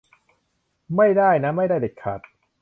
[0.95, 2.19] ไม่ได้นะ ไม่ได้เด็ดขาด